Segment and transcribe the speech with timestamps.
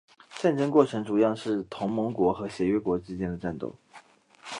[0.39, 3.75] 战争过程主要是同盟国和协约国之间的战斗。